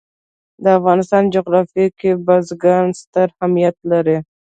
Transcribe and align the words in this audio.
د 0.63 0.65
افغانستان 0.79 1.23
جغرافیه 1.35 1.87
کې 1.99 2.11
بزګان 2.25 2.85
ستر 3.01 3.27
اهمیت 3.41 3.75
لري. 3.91 4.17